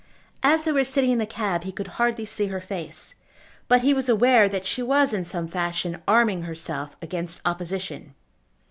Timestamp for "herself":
6.41-6.95